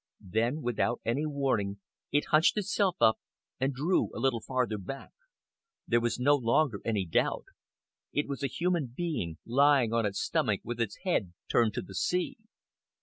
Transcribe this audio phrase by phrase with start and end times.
[0.31, 1.77] Then, without any warning,
[2.11, 3.19] it hunched itself up
[3.59, 5.11] and drew a little farther back.
[5.87, 7.45] There was no longer any doubt.
[8.11, 11.93] It was a human being, lying on its stomach with its head turned to the
[11.93, 12.37] sea.